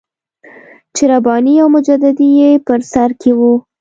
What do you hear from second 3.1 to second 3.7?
کې وو.